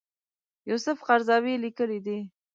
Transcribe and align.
یوسف 0.69 0.97
قرضاوي 1.07 1.55
لیکلي 1.63 1.99
دي. 2.05 2.17